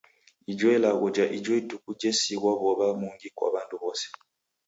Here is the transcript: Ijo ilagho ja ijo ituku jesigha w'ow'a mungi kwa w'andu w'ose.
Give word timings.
Ijo 0.51 0.67
ilagho 0.75 1.07
ja 1.17 1.25
ijo 1.37 1.51
ituku 1.61 1.89
jesigha 2.01 2.51
w'ow'a 2.61 2.87
mungi 3.01 3.27
kwa 3.37 3.47
w'andu 3.53 3.75
w'ose. 3.81 4.07